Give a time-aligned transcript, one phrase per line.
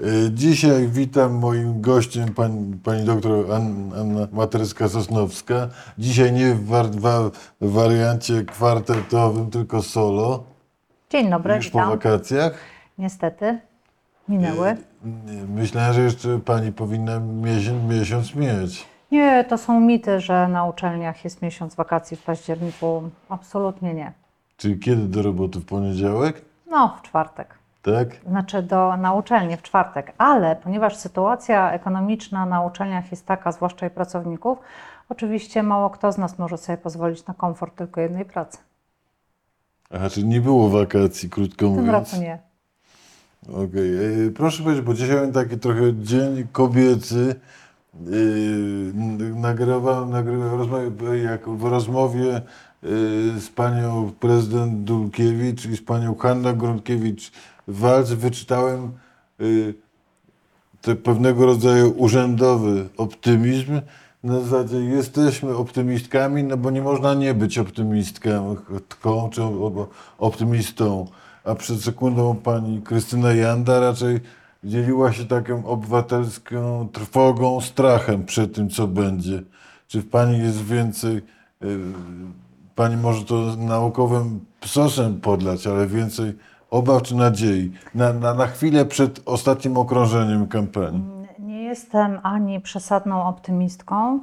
[0.00, 5.68] E, Dzisiaj witam moim gościem pani, pani doktor An- Anna Materska-Sosnowska.
[5.98, 7.30] Dzisiaj nie w, war, wa-
[7.60, 10.44] w wariancie kwartetowym, tylko solo.
[11.10, 11.90] Dzień dobry, Już po witam.
[11.90, 12.54] wakacjach.
[12.98, 13.58] Niestety,
[14.28, 14.76] minęły.
[15.26, 18.86] Nie, Myślałem, że jeszcze pani powinna miesiąc, miesiąc mieć.
[19.12, 23.02] Nie, to są mity, że na uczelniach jest miesiąc wakacji w październiku.
[23.28, 24.12] Absolutnie nie.
[24.56, 25.60] Czyli kiedy do roboty?
[25.60, 26.42] W poniedziałek?
[26.70, 27.54] No, w czwartek.
[27.82, 28.08] Tak?
[28.26, 33.86] Znaczy do, na uczelnię w czwartek, ale ponieważ sytuacja ekonomiczna na uczelniach jest taka, zwłaszcza
[33.86, 34.58] i pracowników,
[35.08, 38.58] oczywiście mało kto z nas może sobie pozwolić na komfort tylko jednej pracy.
[39.94, 42.12] Aha, czyli nie było wakacji, krótko W tym mówiąc.
[42.12, 42.38] roku nie.
[43.48, 47.34] Okej, e, proszę powiedzieć, bo dzisiaj mam taki trochę dzień kobiecy.
[48.06, 48.92] Yy,
[49.34, 52.42] Nagrywam, nagrywam rozmowę, jak w rozmowie
[52.82, 56.52] yy, z panią prezydent Dulkiewicz i z panią Hanna
[57.70, 58.92] Gronkiewicz-Walc wyczytałem
[59.38, 59.74] yy,
[60.80, 63.80] te pewnego rodzaju urzędowy optymizm.
[64.24, 68.56] Na zasadzie jesteśmy optymistkami, no bo nie można nie być optymistką
[69.32, 69.42] czy
[70.18, 71.06] optymistą.
[71.44, 74.20] A przed sekundą pani Krystyna Janda raczej
[74.64, 79.42] dzieliła się taką obywatelską trwogą, strachem przed tym, co będzie.
[79.88, 81.78] Czy w pani jest więcej, y,
[82.74, 86.34] pani może to naukowym psosem podlać, ale więcej
[86.70, 87.72] obaw czy nadziei?
[87.94, 91.02] Na, na, na chwilę przed ostatnim okrążeniem kampanii.
[91.38, 94.20] Nie jestem ani przesadną optymistką,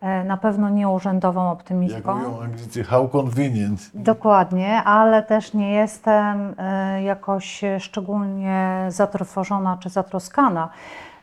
[0.00, 2.14] e, na pewno nie urzędową Jak optymistką.
[2.16, 3.90] mówią Anglicy, how convenient.
[3.94, 10.68] Dokładnie, ale też nie jestem e, jakoś szczególnie zatrwożona czy zatroskana.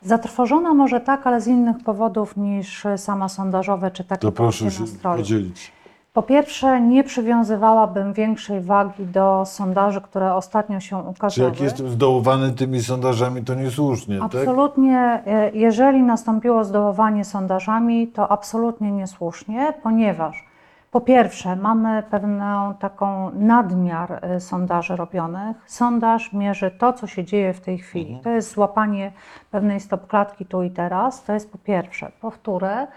[0.02, 4.82] Zatrwożona może tak, ale z innych powodów niż sama sondażowe czy takie To proszę się
[4.82, 5.18] nastroju.
[5.18, 5.72] podzielić.
[6.14, 11.50] Po pierwsze, nie przywiązywałabym większej wagi do sondaży, które ostatnio się Czy ukazały.
[11.50, 14.26] jak jestem zdołowany tymi sondażami, to niesłusznie, tak?
[14.26, 20.46] Absolutnie, e, jeżeli nastąpiło zdołowanie sondażami, to absolutnie niesłusznie, ponieważ
[20.92, 25.58] po pierwsze mamy pewną taką nadmiar e, sondaży robionych.
[25.68, 28.20] Sondaż mierzy to, co się dzieje w tej chwili.
[28.24, 29.12] To jest złapanie
[29.52, 31.24] pewnej stopklatki tu i teraz.
[31.24, 32.12] To jest po pierwsze.
[32.22, 32.88] Po wtóre,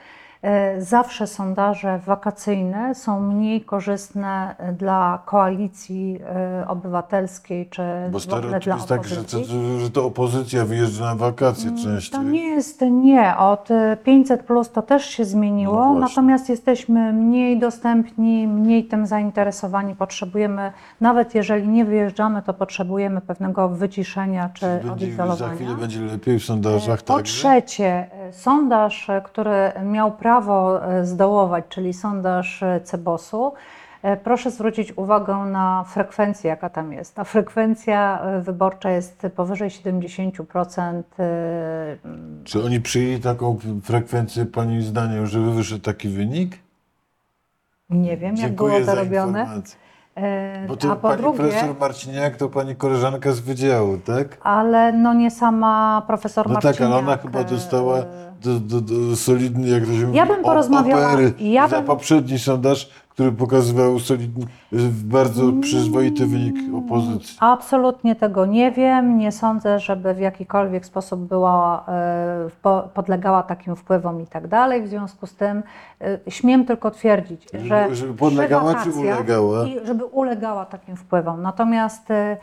[0.79, 6.19] zawsze sondaże wakacyjne są mniej korzystne e, dla koalicji
[6.63, 7.83] e, obywatelskiej czy
[8.13, 9.81] Bo w ogóle dla jest taki, że opozycji.
[9.81, 12.21] że to opozycja wyjeżdża na wakacje częściej.
[12.21, 13.37] To nie jest, nie.
[13.37, 16.01] Od y, 500 plus to też się zmieniło, No właśnie.
[16.01, 19.95] natomiast jesteśmy mniej dostępni, mniej tym zainteresowani.
[19.95, 25.55] Potrzebujemy, nawet jeżeli nie wyjeżdżamy, to potrzebujemy pewnego wyciszenia czy Będzie, za odizolowania.
[25.55, 32.63] chwilę będzie lepiej w sondażach, Po trzecie, sondaż, który miał prawo y, zdołować, czyli sondaż
[32.63, 33.53] y, Cebosu,
[34.05, 37.15] y, proszę zwrócić uwagę na frekwencję, jaka tam jest.
[37.15, 41.03] Ta frekwencja wyborcza jest powyżej 70%.
[41.21, 46.59] y, Czy oni przyjęli taką frekwencję, Pani zdaniem, żeby wyszedł taki wynik?
[47.91, 49.41] Nie wiem, jak Dziękuję było to robione.
[49.41, 49.86] informację.
[50.69, 54.39] Bo to A po Pani drugie, profesor Marciniak to Pani koleżanka z wydziału, tak?
[54.43, 57.99] ale no nie sama profesor No tak, ale ona Marciniak, chyba y, dostała
[58.43, 61.77] do, do, do solidny, jak to się mówi, Ja bym o- porozmawiała- opery ja za
[61.77, 64.47] bym- poprzedni sondaż, który pokazywał solidny,
[65.05, 67.37] bardzo przyzwoity wynik opozycji.
[67.41, 69.19] Absolutnie tego nie wiem.
[69.19, 74.83] Nie sądzę, żeby w jakikolwiek sposób była, e, po- podlegała takim wpływom i tak dalej.
[74.83, 75.63] W związku z tym
[76.01, 79.67] e, śmiem tylko twierdzić, że żeby podlegała czy ulegała?
[79.67, 81.43] I żeby ulegała takim wpływom.
[81.43, 82.37] Natomiast e,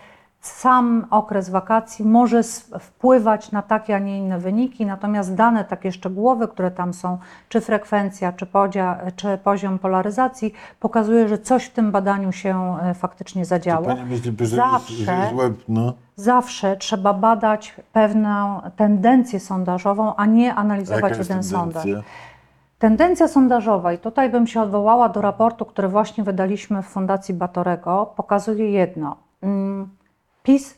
[0.47, 2.41] sam okres wakacji może
[2.79, 7.17] wpływać na takie, a nie inne wyniki, natomiast dane takie szczegółowe, które tam są,
[7.49, 12.93] czy frekwencja, czy, podzia, czy poziom polaryzacji, pokazuje, że coś w tym badaniu się e,
[12.93, 13.85] faktycznie zadziało.
[13.85, 15.93] Pani myśli, że jest, Zawsze- łeb, no?
[16.15, 21.83] Zawsze trzeba badać pewną tendencję sondażową, a nie analizować jeden sondaż.
[21.83, 22.11] tendencja?
[22.79, 28.13] Tendencja sondażowa, i tutaj bym się odwołała do raportu, który właśnie wydaliśmy w Fundacji Batorego,
[28.15, 29.15] pokazuje jedno.
[29.41, 29.89] Mm,
[30.43, 30.77] PiS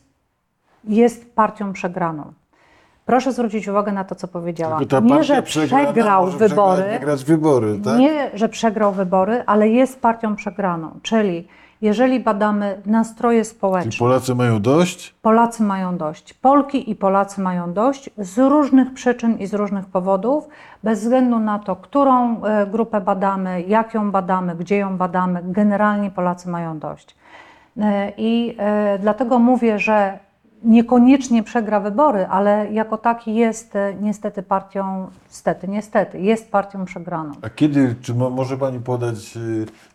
[0.84, 2.32] jest partią przegraną.
[3.06, 4.86] Proszę zwrócić uwagę na to, co powiedziałam.
[4.86, 7.98] Ta Nie, że przegrał wybory, wybory, tak?
[7.98, 10.90] nie, że przegrał wybory, ale jest partią przegraną.
[11.02, 11.48] Czyli
[11.82, 15.14] jeżeli badamy nastroje społeczne, Czyli Polacy mają dość?
[15.22, 16.34] Polacy mają dość.
[16.34, 20.48] Polki i Polacy mają dość z różnych przyczyn i z różnych powodów,
[20.82, 25.40] bez względu na to, którą e, grupę badamy, jak ją badamy, gdzie ją badamy.
[25.44, 27.16] Generalnie Polacy mają dość.
[27.80, 30.18] E, I e, dlatego mówię, że
[30.64, 37.32] niekoniecznie przegra wybory, ale jako taki jest e, niestety partią, niestety, niestety, jest partią przegraną.
[37.42, 39.38] A kiedy, czy mo, może Pani podać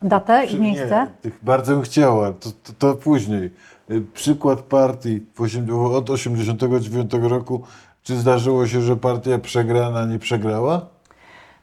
[0.02, 1.08] Datę przy- i miejsce?
[1.26, 3.52] Nie, bardzo bym chciała, to, to, to później.
[4.14, 5.26] Przykład partii
[5.94, 7.62] od 89 roku.
[8.04, 10.86] Czy zdarzyło się, że partia przegrana nie przegrała?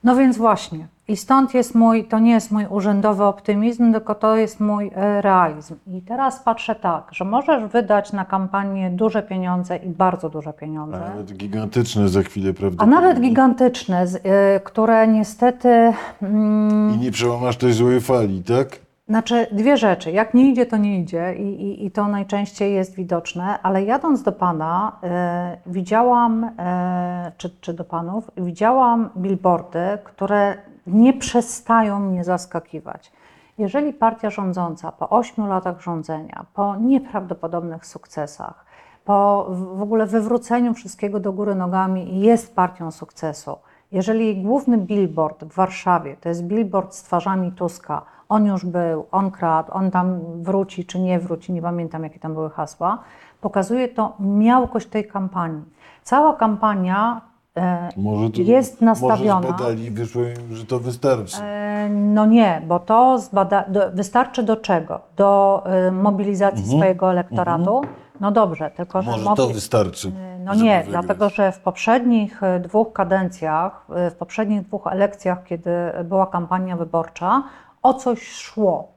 [0.04, 0.86] No więc właśnie.
[1.08, 5.22] I stąd jest mój, to nie jest mój urzędowy optymizm, tylko to jest mój e,
[5.22, 5.74] realizm.
[5.86, 10.52] I teraz patrzę tak, że możesz wydać na kampanię duże pieniądze i bardzo duże A
[10.52, 10.98] pieniądze.
[10.98, 12.84] nawet gigantyczne za chwilę, prawda?
[12.84, 15.92] A nawet gigantyczne, e, które niestety.
[16.22, 18.87] Mm, I nie przełamasz tej złej fali, tak?
[19.08, 20.12] Znaczy, dwie rzeczy.
[20.12, 24.22] Jak nie idzie, to nie idzie i, i, i to najczęściej jest widoczne, ale jadąc
[24.22, 30.54] do Pana, e, widziałam, e, czy, czy do Panów, widziałam billboardy, które
[30.86, 33.12] nie przestają mnie zaskakiwać.
[33.58, 38.64] Jeżeli partia rządząca po ośmiu latach rządzenia, po nieprawdopodobnych sukcesach,
[39.04, 43.56] po w ogóle wywróceniu wszystkiego do góry nogami jest partią sukcesu,
[43.92, 49.30] jeżeli główny billboard w Warszawie to jest billboard z twarzami Tuska, on już był, on
[49.30, 52.98] kradł, on tam wróci czy nie wróci, nie pamiętam jakie tam były hasła,
[53.40, 55.64] pokazuje to miałkość tej kampanii.
[56.02, 57.20] Cała kampania
[57.56, 59.40] e, Może to, jest nastawiona.
[59.40, 61.42] Może zbadali wyszło im, że to wystarczy.
[61.42, 65.00] E, No nie, bo to zbada, do, wystarczy do czego?
[65.16, 67.80] Do e, mobilizacji swojego elektoratu?
[68.20, 69.10] No dobrze, tylko że.
[69.10, 70.12] Może to mobi- wystarczy.
[70.44, 71.04] no żeby nie, wygrać.
[71.04, 75.70] dlatego że w poprzednich e, dwóch kadencjach, e, w poprzednich dwóch elekcjach, kiedy
[76.04, 77.42] była kampania wyborcza,
[77.82, 78.88] o coś szło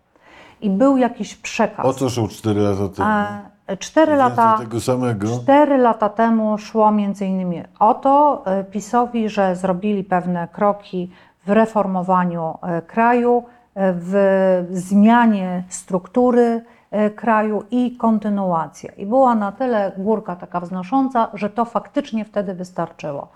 [0.62, 1.86] i był jakiś przekaz.
[1.86, 3.10] O co szło 4 lata temu?
[3.10, 5.28] E, Cztery Więcej lata, tego samego.
[5.28, 11.12] cztery lata temu szło między innymi o to PiSowi, że zrobili pewne kroki
[11.46, 12.58] w reformowaniu
[12.88, 13.44] kraju,
[13.76, 16.62] w zmianie struktury
[17.16, 18.92] kraju i kontynuacja.
[18.92, 23.28] I była na tyle górka taka wznosząca, że to faktycznie wtedy wystarczyło.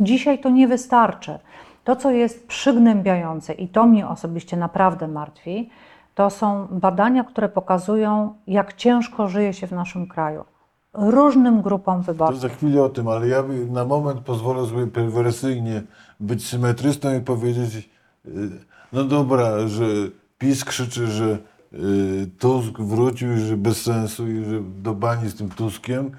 [0.00, 1.38] Dzisiaj to nie wystarczy.
[1.84, 5.70] To, co jest przygnębiające i to mnie osobiście naprawdę martwi,
[6.14, 10.44] to są badania, które pokazują, jak ciężko żyje się w naszym kraju.
[10.94, 12.40] Różnym grupom To wyborców.
[12.40, 15.82] za chwilę o tym, ale ja na moment pozwolę sobie perwersyjnie
[16.20, 17.90] być symetrystą i powiedzieć,
[18.26, 18.30] y,
[18.92, 19.84] no dobra, że
[20.38, 21.38] PiS krzyczy, że
[22.38, 26.10] Tusk wrócił, że bez sensu i że do bani z tym Tuskiem,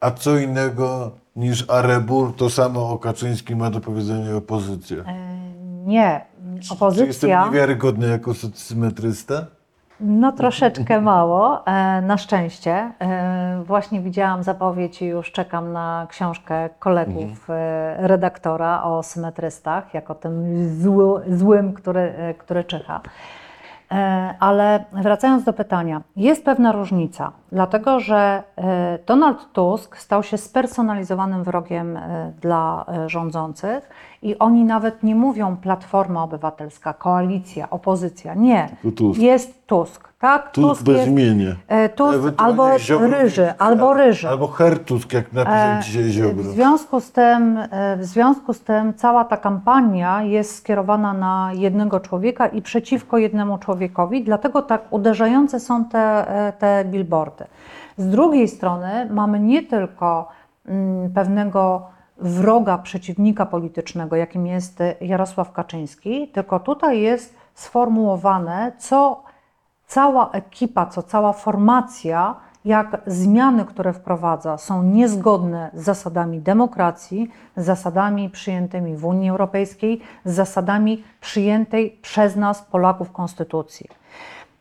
[0.00, 4.96] a co innego niż Arebur, to samo o Kaczyńskim ma do powiedzenia opozycja.
[4.96, 5.38] E,
[5.86, 7.46] Nie, Czy jestem opozycja.
[7.46, 9.46] niewiarygodny jako symetrysta?
[10.00, 12.92] No troszeczkę mało, e, na szczęście.
[13.00, 20.14] E, Właśnie widziałam zapowiedź i już czekam na książkę kolegów e, redaktora o symetrystach, jako
[20.14, 20.32] tym
[20.80, 23.00] zły, złym, który, który czyha.
[23.92, 30.38] E, Ale wracając do pytania, jest pewna różnica, dlatego że e, Donald Tusk stał się
[30.38, 33.90] spersonalizowanym wrogiem e, dla rządzących
[34.22, 38.34] i oni nawet nie mówią Platforma Obywatelska, koalicja, opozycja.
[38.34, 38.68] Nie.
[38.96, 39.20] Tusk.
[39.20, 40.50] Jest Tusk, tak?
[40.52, 41.50] Tusk bez imienia.
[41.68, 44.28] e, Tusk albo Ziobro- Ryży, albo Ryży.
[44.28, 46.42] Albo Hertusk, jak napisał E, dzisiaj Ziobro.
[46.44, 51.50] W związku, z tym, e, w związku z tym cała ta kampania jest skierowana na
[51.54, 56.26] jednego człowieka i przeciwko jednemu człowiekowi, dlatego tak uderzające są te,
[56.58, 57.44] te billboardy.
[57.96, 60.28] Z drugiej strony mamy nie tylko
[60.68, 61.86] mm, pewnego
[62.18, 69.22] wroga, przeciwnika politycznego, jakim jest e, Jarosław Kaczyński, tylko tutaj jest sformułowane, co
[69.86, 72.34] cała ekipa, co cała formacja,
[72.64, 80.00] jak zmiany, które wprowadza, są niezgodne z zasadami demokracji, z zasadami przyjętymi w Unii Europejskiej,
[80.24, 83.86] z zasadami przyjętej przez nas, Polaków, konstytucji.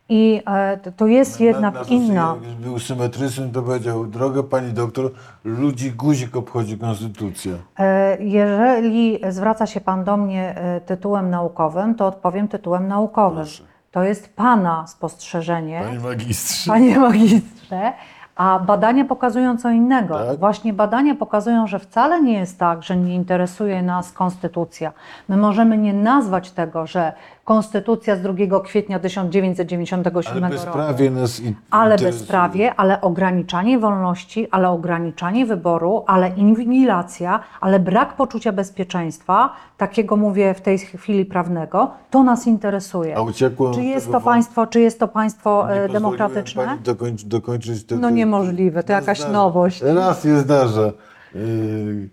[0.09, 2.35] I e, to- jest jednak na, na inna.
[2.59, 5.11] Był symetrycznym, to powiedział, droga pani doktor,
[5.43, 7.53] ludzi guzik obchodzi konstytucja.
[7.79, 13.37] E, Jeżeli zwraca się Pan do mnie e, tytułem naukowym, to odpowiem tytułem naukowym.
[13.43, 13.63] Proszę.
[13.91, 15.81] To jest Pana spostrzeżenie.
[15.85, 16.71] Panie magistrze.
[16.71, 17.93] Panie magistrze,
[18.35, 20.19] a badania pokazują co innego.
[20.25, 20.39] Tak?
[20.39, 24.93] Właśnie badania pokazują, że wcale nie jest tak, że nie interesuje nas konstytucja.
[25.29, 27.13] My możemy nie nazwać tego, że
[27.47, 30.65] konstytucja z 2 kwietnia 1997 Ale roku.
[30.65, 38.15] bezprawie nas in- Ale bezprawie, ale ograniczanie wolności, ale ograniczanie wyboru, ale inwigilacja, ale brak
[38.15, 43.17] poczucia bezpieczeństwa, takiego mówię w tej chwili prawnego, to nas interesuje.
[43.17, 46.65] A uciekło Czy jest to państwo, czy jest to państwo Nie e, demokratyczne?
[46.65, 48.01] Pani dokończ, dokończyć tego.
[48.01, 49.81] No niemożliwe, to jakaś nowość.
[49.81, 50.91] Raz się zdarza.
[51.35, 52.09] Yy,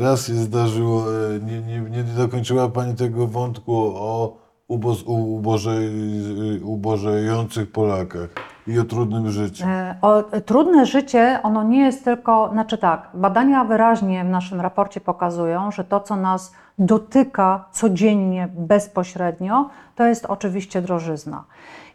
[0.00, 4.36] raz się zdarzyło, yy, nie, nie, nie dokończyła Pani tego wątku o
[4.68, 8.28] uboz, u- uboże, yy, ubożejących Polakach.
[8.66, 9.64] i o trudnym życiu.
[9.68, 15.00] E, O, trudne życie, ono nie jest tylko, znaczy tak, badania wyraźnie w naszym raporcie
[15.00, 21.44] pokazują, że to, co nas dotyka codziennie, bezpośrednio, to jest oczywiście drożyzna.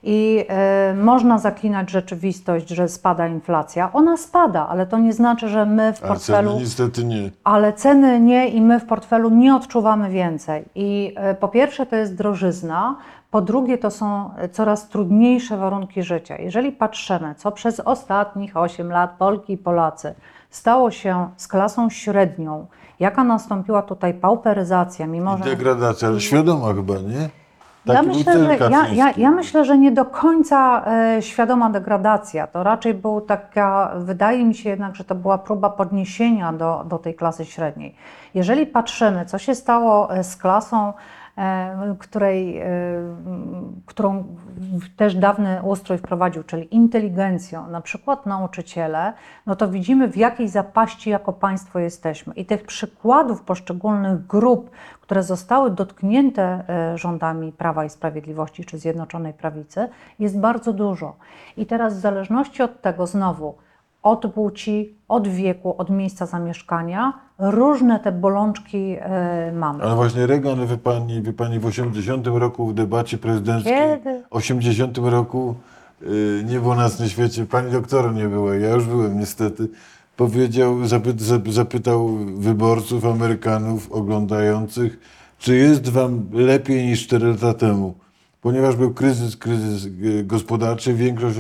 [0.04, 3.94] I e, można zaklinać rzeczywistość, że spada inflacja.
[3.94, 7.32] Ona spada, ale to nie znaczy, że my w portfelu ceny niestety nie.
[7.44, 10.66] ale ceny nie i my w portfelu nie odczuwamy więcej.
[10.76, 12.96] I e, po pierwsze to jest drożyzna,
[13.32, 16.38] po drugie to są e, coraz trudniejsze warunki życia.
[16.38, 20.16] Jeżeli patrzymy, co przez ostatnich 8 lat Polki i Polacy
[20.50, 22.66] stało się z klasą średnią,
[23.00, 25.44] jaka nastąpiła tutaj pauperyzacja, mimo I że...
[25.44, 27.30] degradacja, ale świadoma chyba, nie?
[27.86, 31.70] Ja Taki był myślę, że, ja, ja, ja myślę, że nie do końca e, świadoma
[31.70, 32.48] degradacja.
[32.48, 36.98] To raczej był taka, wydaje mi się jednak, że to była próba podniesienia do, do
[36.98, 37.96] tej klasy średniej.
[38.34, 40.94] Jeżeli patrzymy, co się stało e, z klasą,
[42.00, 42.66] której, e,
[43.86, 44.36] którą
[44.96, 49.14] też dawny ustrój wprowadził, czyli inteligencją, na przykład nauczyciele,
[49.46, 52.34] no to widzimy w jakiej zapaści jako państwo jesteśmy.
[52.34, 54.70] I tych przykładów poszczególnych grup,
[55.02, 61.16] które zostały dotknięte e, rządami Prawa i Sprawiedliwości czy Zjednoczonej Prawicy, jest bardzo dużo.
[61.58, 63.56] I teraz w zależności od tego znowu,
[64.04, 69.84] od płci, od wieku, od miejsca zamieszkania, różne te bolączki e, mamy.
[69.84, 74.24] Ale właśnie Reagan, wie pani, wie pani, w 80 roku w debacie prezydenckiej, Kiedy?
[74.32, 75.56] w 80 roku
[76.02, 79.68] y, nie było nas na świecie, pani doktora nie była, ja już byłem niestety,
[80.18, 85.00] powiedział, zapy, zap- zapytał wyborców, Amerykanów oglądających,
[85.40, 87.94] czy jest wam lepiej niż 4 lata temu?
[88.42, 91.38] Ponieważ był kryzys, kryzys y, gospodarczy, większość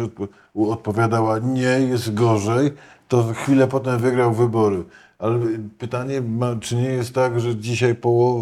[0.56, 2.72] odpowiadała nie, jest gorzej,
[3.08, 4.84] to chwilę potem wygrał wybory.
[5.20, 5.40] Ale
[5.78, 6.22] pytanie,
[6.62, 7.96] czy nie jest tak, że dzisiaj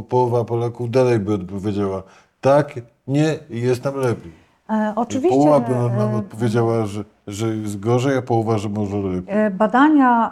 [0.09, 2.03] połowa, Polaków dalej by odpowiedziała
[2.41, 2.75] tak,
[3.07, 4.31] nie, jest nam lepiej.
[4.69, 8.97] E, oczywiście Połowa by nam e, odpowiedziała, że, że jest gorzej, a połowa, że może
[8.97, 9.35] lepiej.
[9.35, 10.31] E, Badania,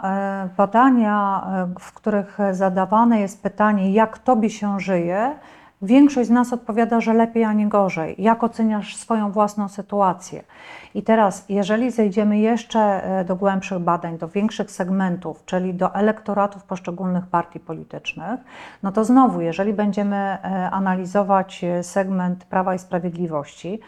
[0.56, 1.46] badania,
[1.80, 5.32] w których zadawane jest pytanie, jak tobie się żyje,
[5.82, 8.14] większość z nas odpowiada, że lepiej, a nie gorzej.
[8.18, 10.44] Jak oceniasz swoją własną sytuację?
[10.94, 16.64] I teraz, jeżeli zejdziemy jeszcze e, do głębszych badań, do większych segmentów, czyli do elektoratów
[16.64, 18.40] poszczególnych partii politycznych,
[18.82, 23.80] no to znowu, jeżeli będziemy e, analizować e, segment Prawa i Sprawiedliwości,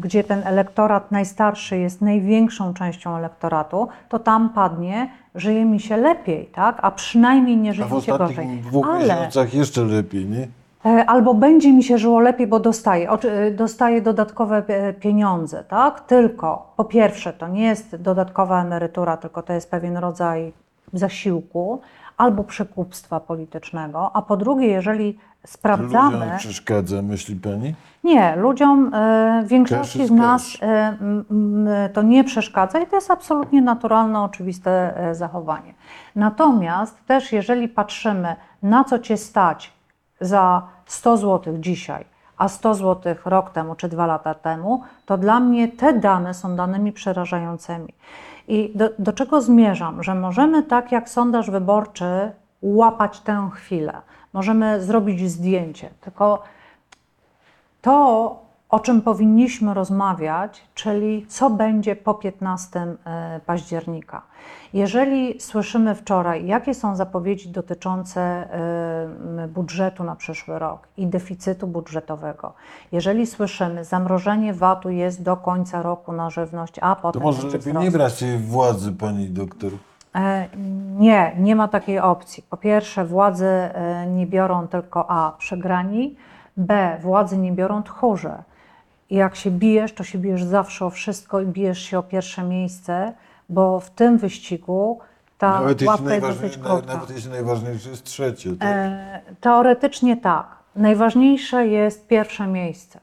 [0.00, 6.46] gdzie ten elektorat najstarszy jest największą częścią elektoratu, to tam padnie, żyje mi się lepiej,
[6.46, 6.78] tak?
[6.82, 8.28] A przynajmniej nie żyje w się gorzej.
[8.28, 10.59] ostatnich dwóch Ale miesiącach jeszcze lepiej, nie?
[10.86, 16.00] E, Albo będzie mi się żyło lepiej, bo dostaję, e, dostaję dodatkowe e, pieniądze, tak?
[16.00, 20.52] Tylko po pierwsze, to nie jest dodatkowa emerytura, tylko to jest pewien rodzaj
[20.92, 21.80] zasiłku
[22.16, 24.10] albo przekupstwa politycznego.
[24.16, 26.16] A po drugie, jeżeli sprawdzamy.
[26.18, 27.74] Ludziom przeszkadza, myśli pani?
[28.04, 33.62] Nie, ludziom, e, większości z nas m, m, to nie przeszkadza i to jest absolutnie
[33.62, 35.74] naturalne, oczywiste zachowanie.
[36.16, 39.79] Natomiast też jeżeli patrzymy, na co Cię stać
[40.20, 42.04] za 100 zł dzisiaj,
[42.36, 46.56] a 100 zł rok temu czy dwa lata temu, to dla mnie te dane są
[46.56, 47.94] danymi przerażającymi.
[48.48, 50.02] I do, do czego zmierzam?
[50.02, 53.92] Że możemy tak jak sondaż wyborczy łapać tę chwilę.
[54.32, 56.42] Możemy zrobić zdjęcie, tylko
[57.82, 58.36] to,
[58.70, 64.22] o czym powinniśmy rozmawiać, czyli co będzie po 15 e, października.
[64.72, 72.52] Jeżeli słyszymy wczoraj, jakie są zapowiedzi dotyczące e, budżetu na przyszły rok i deficytu budżetowego,
[72.92, 77.58] jeżeli słyszymy, zamrożenie VAT-u jest do końca roku na żywność, a To potem może będzie
[77.58, 79.70] lepiej nie brać tej władzy, pani doktor.
[80.14, 80.48] E,
[80.98, 82.44] Nie, nie ma takiej opcji.
[82.50, 86.16] Po pierwsze, władzy e, nie biorą tylko A przegrani,
[86.56, 88.42] B władzy nie biorą tchórze.
[89.10, 92.42] I jak się bijesz, to się bijesz zawsze o wszystko i bijesz się o pierwsze
[92.42, 93.12] miejsce,
[93.48, 94.98] bo w tym wyścigu
[95.38, 96.92] ta Nawet łapka jest najważniej, dosyć krótka.
[96.94, 98.50] nawet jeśli najważniejsze jest trzecie.
[98.50, 98.68] Tak?
[98.68, 100.46] E, Teoretycznie tak.
[100.76, 103.00] Najważniejsze jest pierwsze miejsce.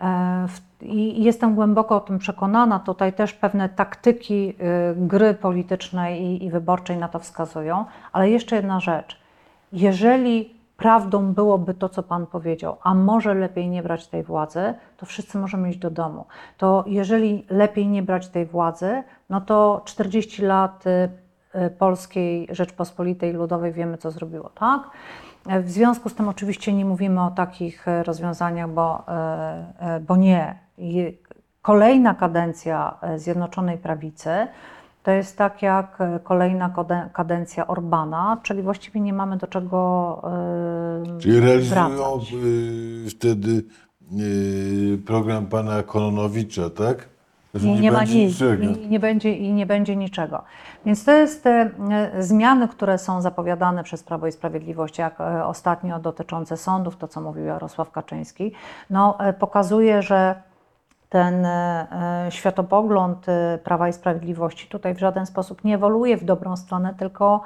[0.00, 2.78] E, w- I jestem głęboko o tym przekonana.
[2.78, 4.54] Tutaj też pewne taktyki y,
[4.96, 7.84] gry politycznej i, i wyborczej na to wskazują.
[8.12, 9.18] Ale jeszcze jedna rzecz.
[9.72, 15.06] Jeżeli prawdą byłoby to, co Pan powiedział, a może lepiej nie brać tej władzy, to
[15.06, 16.24] wszyscy możemy iść do domu.
[16.56, 21.08] To jeżeli lepiej nie brać tej władzy, no to 40 lat y,
[21.60, 24.90] y, Polskiej Rzeczpospolitej Ludowej wiemy, co zrobiło, tak?
[25.62, 29.04] W związku z tym oczywiście nie mówimy o takich e, rozwiązaniach, bo,
[30.00, 30.58] bo nie.
[31.62, 34.30] Kolejna kadencja Zjednoczonej Prawicy
[35.06, 36.74] to jest tak jak e, kolejna
[37.12, 40.22] kadencja Orbana, czyli właściwie nie mamy do czego
[41.14, 42.32] e, Czyli realizują wracać.
[42.32, 43.64] y, wtedy
[44.20, 47.08] y, program pana Kononowicza, tak?
[47.54, 48.62] Znaczy, I nie ma będzie nic, niczego.
[48.64, 50.42] i nie będzie, i nie będzie niczego.
[50.86, 51.70] Więc to jest te
[52.18, 57.44] zmiany, które są zapowiadane przez Prawo i Sprawiedliwość, jak ostatnio dotyczące sądów, to co mówił
[57.44, 58.52] Jarosław Kaczyński,
[58.90, 60.42] no, pokazuje, że
[61.08, 61.86] ten e,
[62.26, 66.94] e, światopogląd e, Prawa i Sprawiedliwości tutaj w żaden sposób nie ewoluuje w dobrą stronę,
[66.98, 67.42] tylko,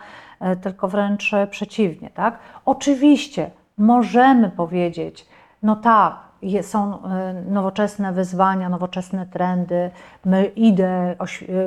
[0.63, 2.11] tylko wręcz przeciwnie.
[2.11, 2.39] Tak?
[2.65, 5.27] Oczywiście możemy powiedzieć,
[5.63, 6.15] no tak,
[6.63, 6.99] są
[7.47, 9.91] nowoczesne wyzwania, nowoczesne trendy,
[10.25, 11.17] my idę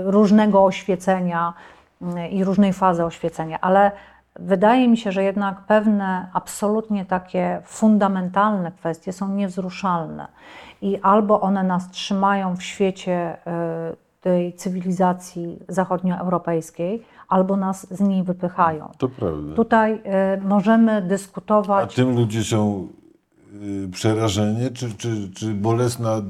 [0.04, 1.54] różnego oświecenia
[2.02, 3.92] mm, i różnej fazy oświecenia, ale
[4.36, 10.28] wydaje mi się, że jednak pewne absolutnie takie fundamentalne kwestie są niewzruszalne
[10.82, 18.24] i albo one nas trzymają w świecie e, tej cywilizacji zachodnioeuropejskiej, albo nas z niej
[18.24, 18.92] wypychają.
[18.98, 19.56] To prawda.
[19.56, 21.96] Tutaj e, możemy A dyskutować.
[21.96, 22.88] tym ludzie są
[23.64, 26.22] y, przerażeni, czy, czy, czy bolesna,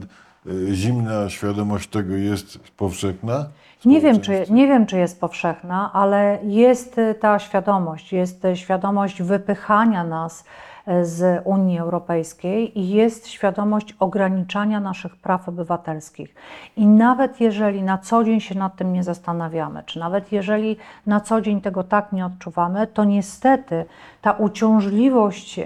[0.47, 3.45] y, zimna świadomość tego jest powszechna?
[3.85, 8.55] Nie wiem, czy, nie wiem, czy jest powszechna, ale jest y, ta świadomość, jest y,
[8.57, 10.45] świadomość wypychania nas
[10.87, 16.35] y, z Unii Europejskiej i jest świadomość ograniczania naszych praw obywatelskich.
[16.77, 21.19] I nawet jeżeli na co dzień się nad tym nie zastanawiamy, czy nawet jeżeli na
[21.19, 23.85] co dzień tego tak nie odczuwamy, to niestety
[24.21, 25.59] ta uciążliwość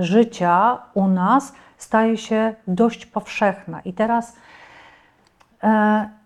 [0.00, 3.80] życia u nas staje się dość powszechna.
[3.80, 4.36] I teraz.
[5.62, 6.23] e,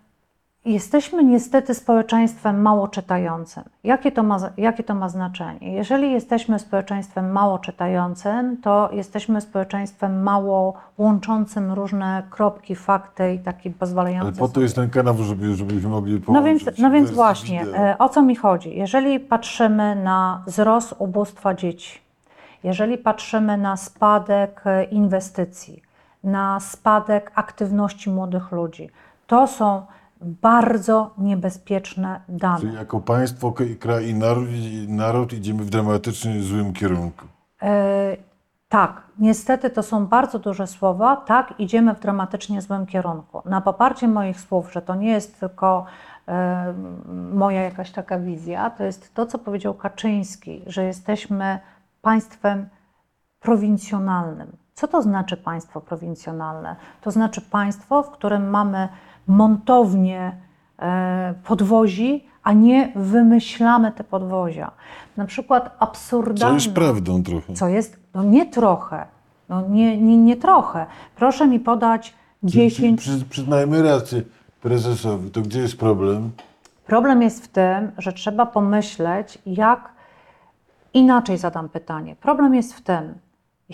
[0.65, 3.63] Jesteśmy niestety społeczeństwem mało czytającym.
[3.83, 5.73] Jakie to, ma, jakie to ma znaczenie?
[5.73, 13.69] Jeżeli jesteśmy społeczeństwem mało czytającym, to jesteśmy społeczeństwem mało łączącym różne kropki, fakty i taki
[13.69, 14.39] Ale pozwalający.
[14.39, 16.65] po to jest ten kanał, żeby, żebyśmy mogli No połączyć.
[16.65, 17.75] więc, no więc właśnie, wideo.
[17.77, 18.77] e, o co mi chodzi?
[18.77, 22.01] Jeżeli patrzymy na wzrost ubóstwa dzieci,
[22.63, 25.81] jeżeli patrzymy na spadek e, inwestycji,
[26.23, 28.89] na spadek aktywności młodych ludzi,
[29.27, 29.85] to są
[30.21, 32.59] bardzo niebezpieczne dane.
[32.59, 37.25] Czyli jako państwo, kraj i naród, i naród idziemy w dramatycznie złym kierunku.
[37.61, 38.17] E,
[38.69, 41.15] tak, niestety to są bardzo duże słowa.
[41.15, 43.41] Tak, idziemy w dramatycznie złym kierunku.
[43.45, 45.85] Na poparcie moich słów, że to nie jest tylko
[46.27, 46.73] e,
[47.33, 51.59] moja jakaś taka wizja, to jest to, co powiedział Kaczyński, że jesteśmy
[52.01, 52.69] państwem
[53.39, 54.51] prowincjonalnym.
[54.73, 56.75] Co to znaczy państwo prowincjonalne?
[57.01, 58.89] To znaczy państwo, w którym mamy
[59.29, 60.31] montownię
[60.79, 64.71] e, podwozi, a nie wymyślamy te podwozia.
[65.17, 66.55] Na przykład Co absurdalne...
[66.55, 67.53] jest prawdą trochę.
[67.53, 67.99] Co jest?
[68.13, 69.05] No nie trochę.
[69.49, 70.85] No nie, nie, nie trochę.
[71.15, 73.01] Proszę mi podać Czyli- czyli 10.
[73.01, 74.21] Przy, przyznajmy rację
[74.61, 75.31] prezesowi.
[75.31, 76.31] To gdzie jest problem?
[76.85, 79.89] Problem jest w tym, że trzeba pomyśleć, jak
[80.93, 82.15] inaczej zadam pytanie.
[82.15, 83.13] Problem jest w tym,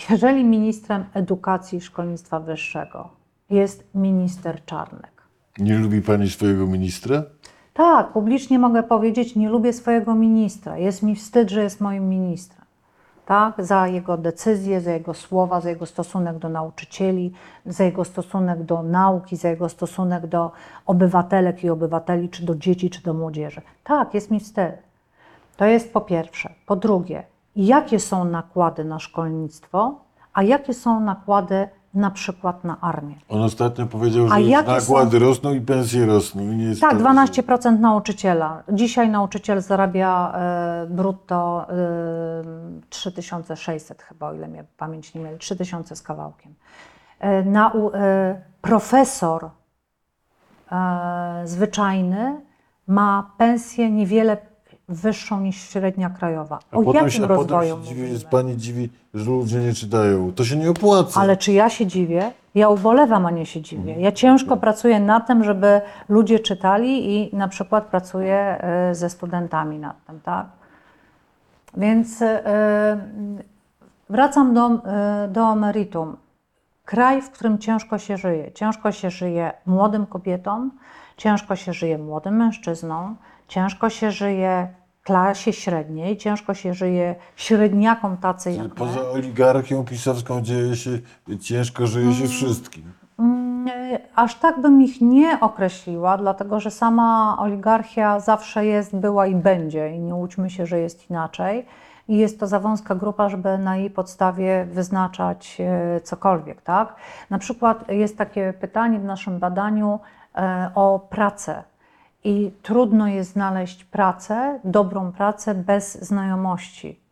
[0.10, 3.10] jeżeli ministrem edukacji i szkolnictwa wyższego
[3.50, 5.15] jest minister Czarnek.
[5.60, 7.24] Nie lubi pani swojego ministra?
[7.74, 10.78] Tak, publicznie mogę powiedzieć, nie lubię swojego ministra.
[10.78, 12.66] Jest mi wstyd, że jest moim ministrem.
[13.26, 17.34] Tak, za jego decyzje, za jego słowa, za jego stosunek do nauczycieli,
[17.66, 20.52] za jego stosunek do nauki, za jego stosunek do
[20.86, 23.62] obywatelek i obywateli, czy do dzieci, czy do młodzieży.
[23.84, 24.76] Tak, jest mi wstyd.
[25.58, 26.54] To jest po pierwsze.
[26.66, 27.24] Po drugie,
[27.56, 30.00] jakie są nakłady na szkolnictwo,
[30.34, 33.16] a jakie są nakłady na przykład na armię?
[33.30, 36.42] On ostatnio powiedział, A że nakłady rosną i pensje rosną.
[36.42, 38.64] I nie jest Tak, to- 12% nauczyciela.
[38.74, 41.74] Dzisiaj nauczyciel zarabia e, brutto e,
[42.90, 46.54] 3600 chyba, o ile mnie pamięć nie myli, 3000 z kawałkiem.
[47.20, 49.50] E, na, e, profesor
[50.72, 52.42] e, zwyczajny
[52.88, 54.38] ma pensję niewiele
[54.90, 56.60] wyższą niż średnia krajowa.
[56.72, 58.30] O potem jakim się, potem rozwoju się dziwi, mówimy?
[58.32, 60.32] pani dziwi, że ludzie nie czytają.
[60.34, 61.22] To się nie opłaca.
[61.22, 62.32] Ale czy ja się dziwię?
[62.56, 63.96] Ja ubolewam, a nie się dziwię.
[64.00, 69.80] Ja ciężko pracuję nad tym, żeby ludzie czytali i na przykład pracuję y, ze studentami
[69.80, 70.46] nad tym, tak?
[71.78, 72.28] Więc y,
[74.10, 76.18] wracam do, y, do meritum.
[76.86, 78.52] Kraj, w którym ciężko się żyje.
[78.52, 80.72] Ciężko się żyje młodym kobietom,
[81.18, 83.16] ciężko się żyje młodym mężczyznom,
[83.48, 84.68] ciężko się żyje
[85.04, 88.70] klasie średniej, ciężko się żyje średniakom tacy jak my.
[88.70, 90.92] Poza oligarchią pisowską dzieje się,
[91.42, 92.18] ciężko żyje Mm.
[92.18, 92.84] się wszystkim.
[93.20, 93.46] Mm,
[94.16, 99.96] Aż tak bym ich nie określiła, dlatego że sama oligarchia zawsze jest, była i będzie,
[99.96, 101.66] i nie łudźmy się, że jest inaczej.
[102.08, 106.96] I jest to za wąska grupa, żeby na jej podstawie wyznaczać e, cokolwiek, tak?
[107.30, 110.00] Na przykład jest takie pytanie w naszym badaniu
[110.36, 111.64] e, o pracę.
[112.28, 117.06] I trudno jest znaleźć pracę, dobrą pracę bez znajomości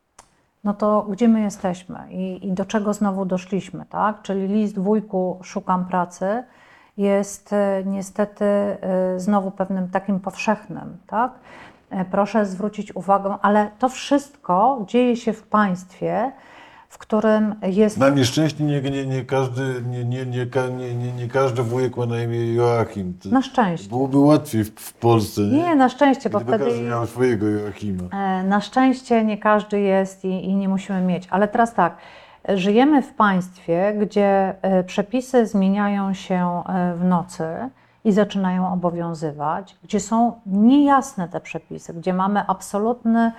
[0.64, 4.22] no to gdzie my jesteśmy i, i do czego znowu doszliśmy, tak?
[4.22, 6.44] Czyli list wujku, szukam pracy
[6.98, 8.78] jest e, niestety e,
[9.20, 11.32] znowu pewnym takim powszechnym, tak?
[11.90, 16.32] E, Proszę zwrócić uwagę, ale to wszystko dzieje się w państwie,
[16.94, 20.46] w którym jest Na nieszczęście nie, nie, nie, każdy, nie, nie, nie,
[20.96, 23.18] nie, nie, każdy wujek ma na imię Joachim.
[23.24, 23.90] To na szczęście.
[23.90, 25.58] Byłoby łatwiej w, w Polsce, nie?
[25.58, 28.04] Nie, na szczęście, bo wtedy każdy miał swojego Joachima.
[28.12, 31.28] E, Na szczęście nie każdy jest i, i nie musimy mieć.
[31.30, 31.98] Ale teraz tak,
[32.50, 37.46] żyjemy w państwie, gdzie e, przepisy zmieniają się e, w nocy
[38.06, 43.32] i zaczynają obowiązywać, gdzie są niejasne te przepisy, gdzie mamy absolutny,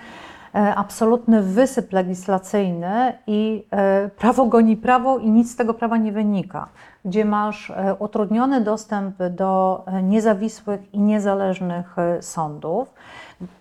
[0.55, 6.67] absolutny wysyp legislacyjny i e, prawo goni prawo i nic z tego prawa nie wynika,
[7.05, 12.93] gdzie masz e, utrudniony dostęp do e, niezawisłych i niezależnych e, sądów,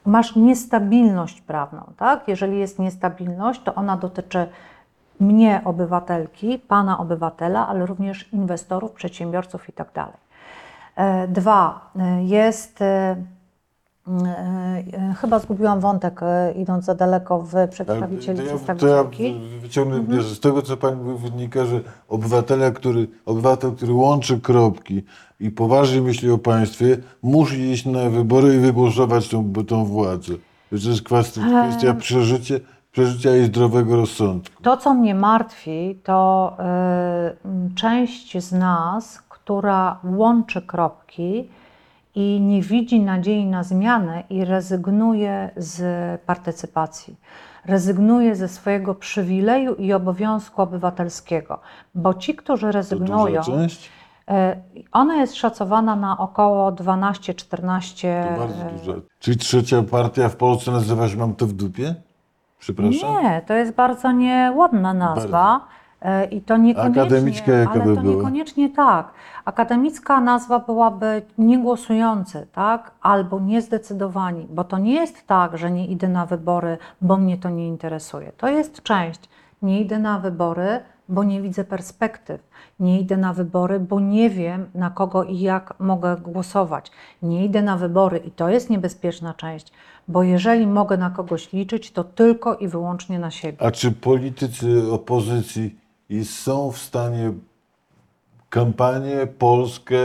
[0.06, 2.28] masz niestabilność prawną, tak?
[2.28, 4.46] Jeżeli jest niestabilność, to ona dotyczy
[5.20, 9.90] mnie, obywatelki, pana obywatela, ale również inwestorów, przedsiębiorców i tak.
[10.96, 13.16] E, Dwa, e, jest, e, e, e,
[15.20, 19.04] chyba zgubiłam wątek, e, idąc za daleko w przedstawicieli, to ja, to ja
[19.60, 25.04] wyciągnę wniosek z tego, co Pani mówi, wynika, że obywatela, który, obywatel, który łączy kropki
[25.40, 30.34] i poważnie myśli o państwie, musi iść na wybory i wygłosować tą, tą władzę.
[30.70, 32.54] To jest kwestia, kwestia przeżycia,
[32.92, 34.62] przeżycia i zdrowego rozsądku.
[34.62, 36.52] To, co mnie martwi, to
[37.70, 41.48] y, część z nas, która łączy kropki
[42.14, 45.80] i nie widzi nadziei na zmianę i rezygnuje z
[46.20, 47.16] partycypacji.
[47.64, 51.60] Rezygnuje ze swojego przywileju i obowiązku obywatelskiego.
[51.94, 58.24] Bo ci, którzy rezygnują, y, ona jest szacowana na około 12-14.
[58.34, 59.00] To bardzo duża.
[59.18, 61.94] Czyli trzecia partia w Polsce nazywa się Mam to w dupie?
[62.58, 63.22] Przepraszam?
[63.22, 65.56] Nie, to jest bardzo nieładna nazwa.
[65.56, 65.83] e,
[66.30, 68.14] I to niekoniecznie, Akademicka jaka ale by to była?
[68.16, 69.10] niekoniecznie tak.
[69.44, 72.90] Akademicka nazwa byłaby niegłosujący, tak?
[73.02, 77.50] Albo niezdecydowani, bo to nie jest tak, że nie idę na wybory, bo mnie to
[77.50, 78.32] nie interesuje.
[78.36, 79.20] To jest część.
[79.62, 82.40] Nie idę na wybory, bo nie widzę perspektyw.
[82.80, 86.90] Nie idę na wybory, bo nie wiem, na kogo i jak mogę głosować.
[87.22, 89.72] Nie idę na wybory i to jest niebezpieczna część,
[90.08, 93.66] bo jeżeli mogę na kogoś liczyć, to tylko i wyłącznie na siebie.
[93.66, 97.32] A czy politycy opozycji i są w stanie
[98.50, 99.96] kampanię, Polskę,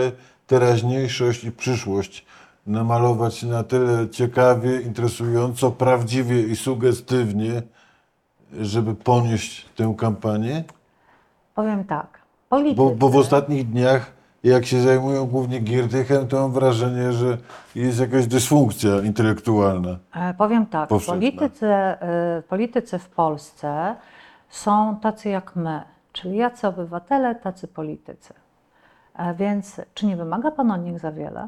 [0.48, 2.26] teraźniejszość i przyszłość
[2.68, 7.62] namalować na tyle ciekawie, interesująco, prawdziwie i sugestywnie,
[8.62, 10.64] żeby ponieść tę kampanię?
[11.56, 12.20] Powiem tak.
[12.50, 14.12] Politycy, Bo, bo w ostatnich dniach,
[14.44, 17.38] jak się zajmują głównie Giertychem, to mam wrażenie, że
[17.76, 19.98] jest jakaś dysfunkcja intelektualna.
[20.16, 21.14] E, Powiem tak, Powszechna.
[21.14, 23.96] politycy, e, politycy w Polsce
[24.50, 25.82] są tacy jak my,
[26.14, 28.34] czyli jacy obywatele, tacy politycy.
[29.16, 31.48] E, Więc czy nie wymaga Pan od nich za wiele?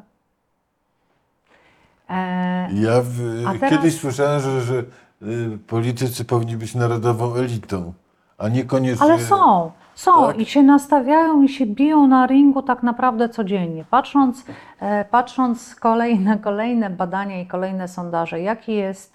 [2.09, 4.83] E, Ja w, teraz- kiedyś słyszałem, że, że
[5.21, 7.93] y, politycy powinni być narodową elitą,
[8.37, 9.05] a niekoniecznie.
[9.05, 10.39] Ale są, są Tak?
[10.39, 13.85] i się nastawiają i się biją na ringu tak naprawdę codziennie.
[13.89, 14.45] Patrząc,
[14.79, 19.13] e, patrząc z kolei na kolejne badania i kolejne sondaże, jakie jest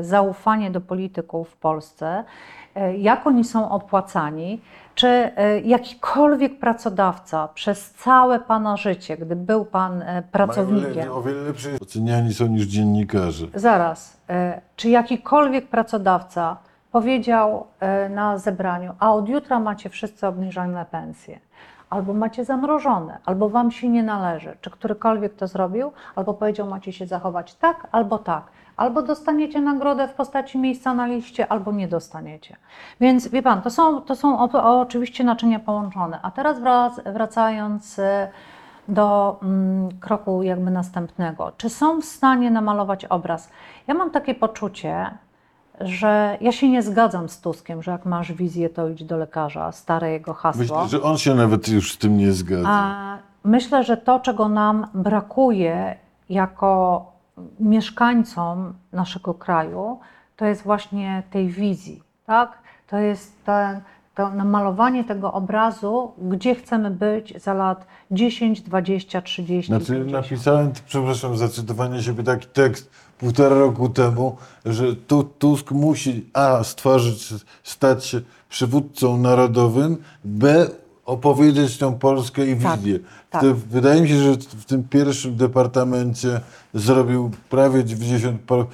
[0.00, 2.24] zaufanie do polityków w Polsce,
[2.98, 4.60] jak oni są opłacani,
[4.94, 11.12] czy e, jakikolwiek pracodawca przez całe Pana życie, gdy był Pan e, mają pracownikiem, le-
[11.12, 13.46] O wiele lepiej oceniani są niż dziennikarze.
[13.54, 14.16] Zaraz.
[14.30, 16.56] e, Czy jakikolwiek pracodawca
[16.92, 21.38] powiedział e, na zebraniu, a od jutra macie wszyscy obniżone pensje,
[21.90, 24.56] albo macie zamrożone, albo wam się nie należy.
[24.60, 28.42] Czy którykolwiek to zrobił, albo powiedział, macie się zachować tak, albo tak.
[28.80, 32.56] Albo dostaniecie nagrodę w postaci miejsca na liście, albo nie dostaniecie.
[33.00, 34.48] Więc wie pan, to są, to są
[34.80, 36.18] oczywiście naczynia połączone.
[36.22, 38.28] A teraz wrac, wracając e,
[38.88, 41.52] do mm, kroku jakby następnego.
[41.56, 43.50] Czy są w stanie namalować obraz?
[43.86, 45.10] Ja mam takie poczucie,
[45.80, 49.72] że ja się nie zgadzam z Tuskiem, że jak masz wizję, to idź do lekarza,
[49.72, 50.62] stare jego hasło.
[50.62, 52.68] Myślę, że on się nawet już z tym nie zgadza.
[52.68, 55.96] A myślę, że to, czego nam brakuje
[56.30, 57.09] jako
[57.60, 59.98] mieszkańcom naszego kraju,
[60.36, 62.58] to jest właśnie tej wizji, tak?
[62.86, 63.80] To jest ten,
[64.14, 70.12] to namalowanie tego obrazu, gdzie chcemy być za lat 10, 20, 30, Znaczy, 50.
[70.12, 76.64] napisałem, przepraszam za cytowanie siebie, taki tekst półtora roku temu, że tu Tusk musi A.
[76.64, 80.66] stworzyć, stać się przywódcą narodowym, B.
[81.06, 82.98] opowiedzieć tą Polskę i Tak, wizję.
[83.30, 83.42] tak.
[83.42, 86.40] To Wydaje mi się, że w tym pierwszym departamencie
[86.74, 88.66] zrobił prawie 90 par-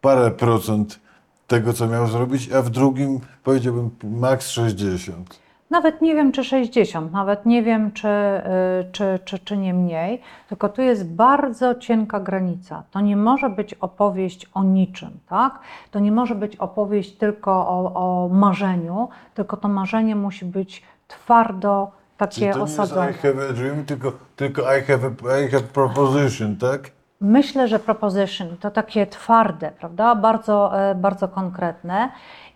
[0.00, 1.00] parę procent
[1.46, 5.42] tego, co miał zrobić, a w drugim powiedziałbym maks 60.
[5.70, 10.20] Nawet nie wiem, czy 60, nawet nie wiem, czy, y, czy, czy, czy nie mniej,
[10.48, 12.82] tylko tu jest bardzo cienka granica.
[12.90, 15.58] To nie może być opowieść o niczym, tak?
[15.90, 21.92] To nie może być opowieść tylko o, o marzeniu, tylko to marzenie musi być twardo
[22.30, 22.92] Czyli takie to nie jest.
[22.92, 26.90] I have a dream, tylko, tylko I, have a, I have proposition, tak?
[27.20, 30.14] Myślę, że proposition to takie twarde, prawda?
[30.14, 32.10] Bardzo, e, bardzo konkretne.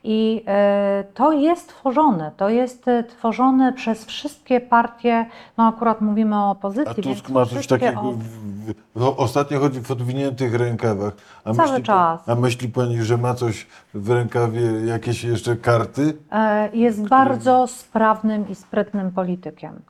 [0.09, 5.27] I e, to jest tworzone, to jest e, tworzone przez wszystkie partie,
[5.59, 9.61] no akurat mówimy o opozycji, A Tusk ma coś takiego, o- w, w, w, ostatnio
[9.61, 11.13] chodzi w odwiniętych rękawach.
[11.45, 12.29] A Cały myśli, czas.
[12.29, 16.17] A myśli Pani, że ma coś w rękawie, jakieś jeszcze karty?
[16.33, 19.81] E, Jest bardzo sprawnym i sprytnym politykiem.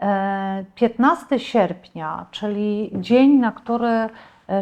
[0.00, 4.08] E, 15 sierpnia, czyli dzień, na który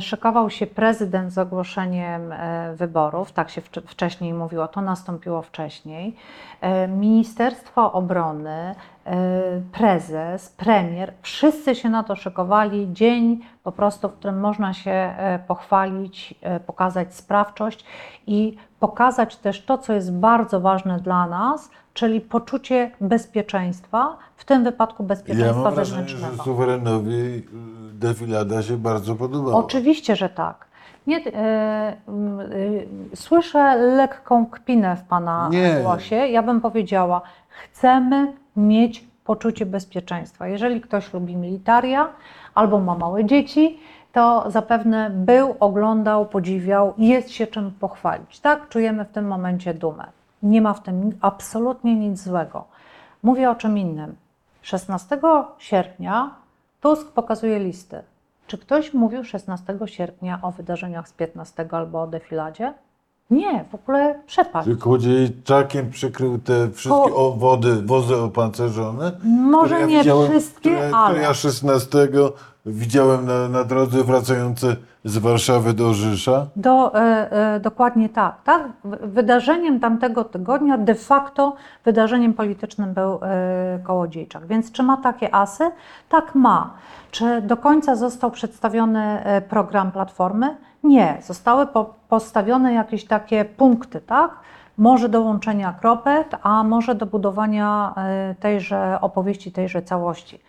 [0.01, 6.17] szykował się prezydent z ogłoszeniem e, wyborów, tak się wcz- wcześniej mówiło, to nastąpiło wcześniej.
[6.61, 8.75] E, Ministerstwo Obrony, e,
[9.73, 12.89] prezes, premier, wszyscy się na to szykowali.
[12.93, 17.85] Dzień po prostu, w którym można się e, pochwalić, e, pokazać sprawczość
[18.27, 24.65] i pokazać też to, co jest bardzo ważne dla nas, czyli poczucie bezpieczeństwa, w tym
[24.65, 26.45] wypadku Ja bezpieczeństwa mam wrażenie, że zewnętrznego.
[26.45, 27.47] suwerenowi
[27.93, 29.57] defilada się bardzo podobała.
[29.57, 30.67] Oczywiście, że tak.
[31.07, 31.97] Nie, e,
[32.53, 35.81] y, słyszę lekką kpinę w Pana Nie.
[35.83, 36.17] głosie.
[36.17, 40.49] Ja bym powiedziała, chcemy mieć poczucie bezpieczeństwa.
[40.49, 42.09] Jeżeli ktoś lubi militaria
[42.55, 43.79] albo ma małe dzieci,
[44.13, 48.41] to zapewne był, oglądał, podziwiał, jest się czym pochwalić.
[48.41, 50.05] Tak, czujemy w tym momencie dumę.
[50.43, 52.65] Nie ma w tym absolutnie nic złego.
[53.23, 54.17] Mówię o czym innym.
[54.63, 55.19] 16
[55.59, 56.31] sierpnia
[56.81, 58.03] Tusk pokazuje listy.
[58.47, 62.75] Czy ktoś mówił 16 sierpnia o wydarzeniach z 15 albo o defiladzie?
[63.31, 64.69] Nie, w ogóle przepaść.
[64.69, 69.13] Czy Kołodziejczakiem przykrył te wszystkie Ko- wody, wozy opancerzone?
[69.25, 72.09] Może ja nie wszystkie, które, ale Które ja 16
[72.67, 76.47] widziałem na, na drodze wracające z Warszawy do Żysza.
[76.57, 78.63] Do, e, e, dokładnie tak, tak.
[78.85, 84.47] Wydarzeniem tamtego tygodnia de facto wydarzeniem politycznym był e, Kołodziejczak.
[84.47, 85.71] Więc czy ma takie asy?
[86.09, 86.75] Tak ma.
[87.11, 90.57] Czy do końca został przedstawiony e, program Platformy?
[90.85, 91.19] Nie.
[91.23, 94.31] Zostały po, postawione jakieś takie punkty, tak?
[94.79, 100.41] Może do łączenia kropek, a może do budowania e, tejże opowieści, tejże całości.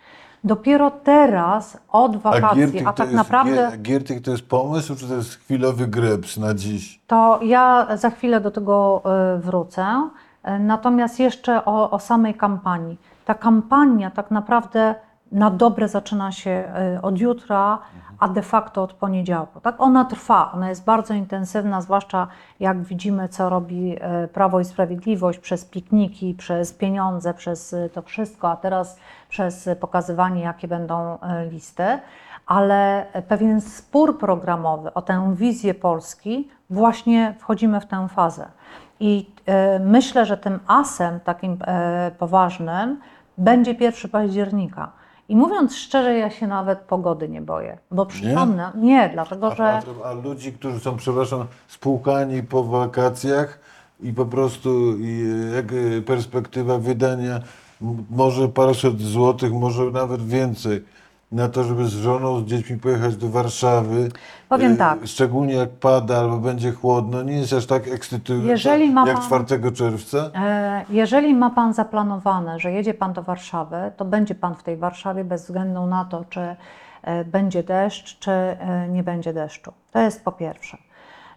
[0.46, 3.68] Dopiero teraz, od wakacji, a, Giertych to tak jest, naprawdę...
[3.68, 7.00] Gier- Giertych to jest pomysł, czy to jest chwilowy greps na dziś?
[7.06, 9.02] To ja za chwilę do tego
[9.36, 10.10] y, wrócę.
[10.48, 12.98] Y, Natomiast jeszcze o, o samej kampanii.
[13.24, 14.94] Ta kampania tak naprawdę
[15.32, 16.64] na dobre zaczyna się
[16.96, 17.78] y, od jutra,
[18.18, 19.60] a de facto od poniedziałku.
[19.60, 22.26] Tak, ona trwa, ona jest bardzo intensywna, zwłaszcza
[22.60, 28.02] jak widzimy, co robi y, Prawo i Sprawiedliwość przez pikniki, przez pieniądze, przez y, to
[28.02, 28.98] wszystko, a teraz
[29.28, 31.98] przez pokazywanie, jakie będą y, listy
[32.46, 38.46] ale pewien spór programowy o tę wizję Polski, właśnie wchodzimy w tę fazę.
[39.00, 43.00] I e, myślę, że tym asem takim e, poważnym
[43.38, 44.92] będzie 1 października.
[45.28, 49.64] I mówiąc szczerze, ja się nawet pogody nie boję, bo przypomnę, nie, dlatego A, że
[50.04, 53.58] a, a ludzi, którzy są, przepraszam, spłukani po wakacjach
[54.00, 57.40] i po prostu i, jak e, perspektywa wydania
[58.10, 60.84] może paręset złotych, może nawet więcej
[61.36, 64.08] na to, żeby z żoną, z dziećmi pojechać do Warszawy.
[64.48, 64.98] Powiem e, tak.
[65.04, 69.46] Szczególnie jak pada albo będzie chłodno, nie jest aż tak ekscytujące Jeżeli ma jak pan-
[69.46, 70.30] 4 czerwca.
[70.34, 74.76] E, Jeżeli ma Pan zaplanowane, że jedzie Pan do Warszawy, to będzie Pan w tej
[74.76, 76.56] Warszawie bez względu na to, czy
[77.02, 79.72] e, będzie deszcz, czy e, nie będzie deszczu.
[79.92, 80.78] To jest po pierwsze.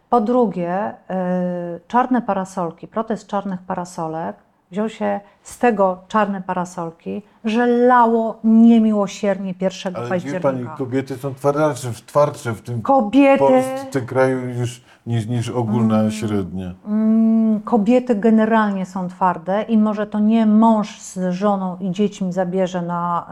[0.10, 0.74] Po drugie,
[1.10, 4.36] e, czarne parasolki, protest czarnych parasolek
[4.72, 10.52] wziął się z tego czarne parasolki, że lało niemiłosiernie 1 Ale wie października.
[10.52, 15.50] Pani, kobiety są twardsze, twardsze w tym, Kobiety, Polsce, w tym kraju niż, niż, niż
[15.50, 16.74] ogólna średnia.
[16.88, 17.30] Mm,
[17.66, 23.26] Kobiety generalnie są twarde i może to nie mąż z żoną i dziećmi zabierze na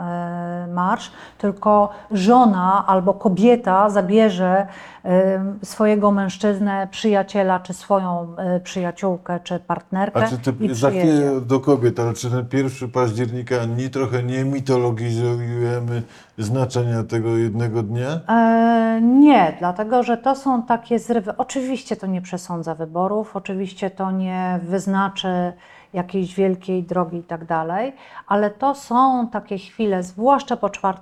[0.67, 4.67] e, marsz, tylko żona albo kobieta zabierze
[5.05, 11.41] e, swojego mężczyznę, przyjaciela, czy swoją e, przyjaciółkę, czy partnerkę A czy ty, za chwilę
[11.41, 16.03] do kobiet, ale czy ten 1 października nie trochę nie mitologizujemy
[16.37, 18.19] znaczenia tego jednego dnia?
[18.29, 21.37] E, nie, dlatego że to są takie zrywy.
[21.37, 25.53] Oczywiście to nie przesądza wyborów, oczywiście to nie wyznaczy
[25.93, 27.93] jakiejś wielkiej drogi i tak dalej,
[28.27, 30.97] ale to są takie chwile, zwłaszcza po 4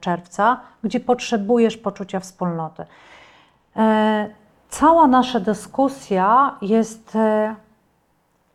[0.00, 2.84] czerwca, gdzie potrzebujesz poczucia wspólnoty.
[3.76, 4.28] E,
[4.68, 7.54] cała nasza dyskusja jest e,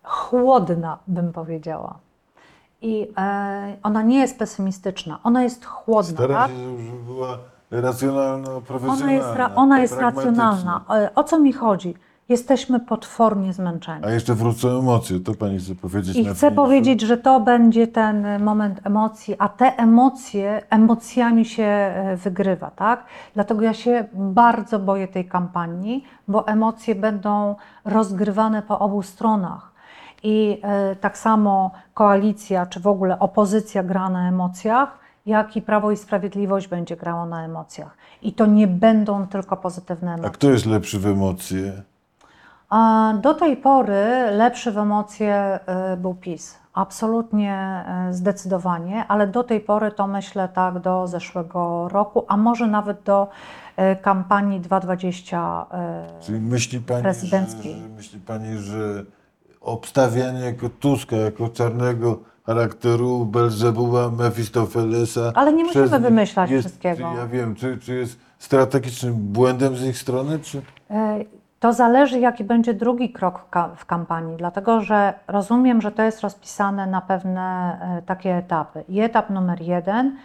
[0.03, 1.99] chłodna, bym powiedziała.
[2.81, 6.13] I e, ona nie jest pesymistyczna, ona jest chłodna.
[6.13, 6.51] Staram tak?
[6.51, 7.37] się, żeby była
[7.71, 9.03] racjonalna, profesjonalna.
[9.03, 10.81] Ona jest, ra, ona jest racjonalna.
[10.89, 11.95] E, O co mi chodzi?
[12.29, 14.05] Jesteśmy potwornie zmęczeni.
[14.05, 18.43] A jeszcze wrócą emocje, to pani chce powiedzieć I chcę powiedzieć, że to będzie ten
[18.43, 23.05] moment emocji, a te emocje, emocjami się e, wygrywa, tak?
[23.33, 29.72] Dlatego ja się bardzo boję tej kampanii, bo emocje będą rozgrywane po obu stronach.
[30.23, 35.91] I e, tak samo koalicja, czy w ogóle opozycja gra na emocjach, jak i Prawo
[35.91, 37.97] i Sprawiedliwość będzie grało na emocjach.
[38.21, 40.31] I to nie będą tylko pozytywne A emocje.
[40.31, 41.73] kto jest lepszy w emocje?
[42.69, 45.59] A Do tej pory lepszy w emocje
[45.93, 46.57] y, był PiS.
[46.73, 52.67] Absolutnie y, zdecydowanie, ale do tej pory to myślę tak do zeszłego roku, a może
[52.67, 53.27] nawet do
[54.01, 55.65] kampanii 220.
[56.19, 57.75] y, Czyli myśli pani, że, Prezydenckiej.
[57.81, 59.03] że, myśli pani, że
[59.63, 65.31] obstawianie jako Tuska, jako czarnego charakteru Belzebuba, Mefistofelesa...
[65.35, 67.09] Ale nie musimy wymyślać jest, wszystkiego.
[67.11, 70.57] Czy, ja wiem, czy, czy jest strategicznym błędem z ich strony, czy...
[70.57, 70.63] Y,
[71.59, 76.03] To zależy, jaki będzie drugi krok w ka- w kampanii, dlatego że rozumiem, że to
[76.03, 78.83] jest rozpisane na pewne y, takie etapy.
[78.89, 80.15] I etap numer jeden,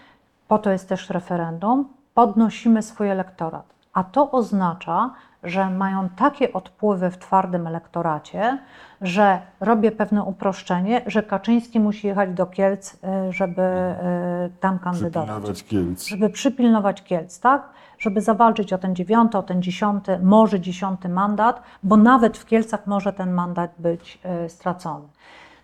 [0.49, 3.65] po to jest też referendum, podnosimy swój elektorat.
[3.93, 5.11] A to oznacza,
[5.43, 8.59] że mają takie odpływy w twardym elektoracie,
[9.01, 12.99] że robię pewne uproszczenie, że Kaczyński musi jechać do Kielc, y,
[13.33, 16.09] żeby y, tam kandydować Przypilnować Kielc.
[16.09, 17.69] żeby przypilnować Kielc, tak?
[17.99, 22.87] Żeby zawalczyć o ten dziewiąty, o ten dziesiąty, może dziesiąty mandat, bo nawet w Kielcach
[22.87, 25.05] może ten mandat być e, stracony.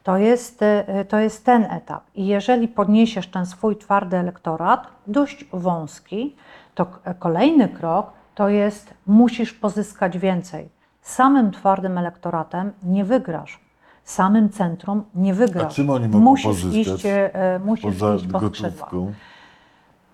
[0.02, 0.60] To jest,
[1.08, 2.02] to jest ten etap.
[2.14, 6.36] I jeżeli podniesiesz ten swój twardy elektorat, dość wąski,
[6.74, 6.86] to
[7.18, 10.68] kolejny krok to jest musisz pozyskać więcej.
[11.02, 13.60] Samym twardym elektoratem nie wygrasz.
[14.04, 15.72] Samym centrum nie wygrasz.
[15.72, 16.94] A czym oni mogą musisz pozyskać?
[16.94, 19.12] Iść, e, musisz Poza iść gotówką.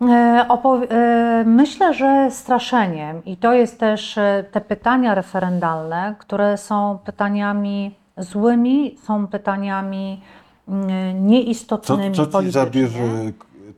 [0.08, 0.46] E,
[0.90, 7.94] e, Myślę, że straszeniem i to jest też e, te pytania referendalne, które są pytaniami
[8.16, 10.20] złymi, są pytaniami
[10.68, 12.98] mm, Co, nieistotnymi co ci zabierze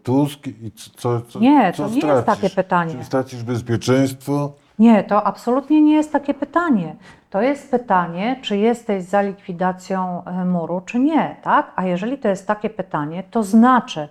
[0.02, 2.42] Tusk i co, co, Nie, co to nie jest stracisz?
[2.42, 2.94] takie pytanie.
[2.98, 4.52] Czy stracisz bezpieczeństwo?
[4.78, 6.96] Nie, to absolutnie nie jest takie pytanie.
[7.30, 11.72] To jest pytanie, czy jesteś za likwidacją e, muru, czy nie, tak?
[11.76, 14.08] A jeżeli to jest takie pytanie, to znaczy,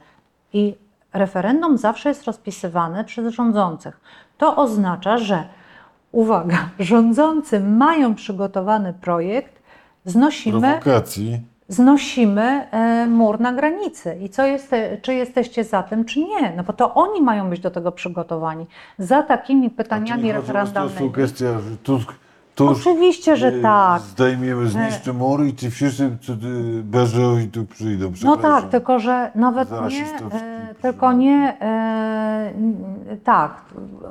[0.54, 0.76] i
[1.14, 4.00] referendum zawsze jest rozpisywane przez rządzących,
[4.38, 5.44] to oznacza, że,
[6.12, 9.62] uwaga, rządzący mają przygotowany projekt,
[10.06, 11.42] znosimy Prowokacji?
[11.72, 14.18] Znosimy e, mur na granicy.
[14.22, 16.54] I co jest, czy jesteście za tym, czy nie?
[16.58, 18.66] No bo to oni mają być do tego przygotowani.
[19.00, 21.00] Za takimi pytaniami o to referendalnymi.
[21.00, 22.14] sugestia, że Tusk,
[22.70, 24.02] Oczywiście, że e, tak.
[24.02, 26.38] zdejmiemy, zniszczy mur i ci wszyscy co, e,
[26.84, 28.06] Beżowi tu przyjdą.
[28.06, 28.62] No przepraszam.
[28.62, 32.76] tak, tylko że nawet nie, rasistowski e, tylko nie, e, n-
[33.24, 33.52] tak,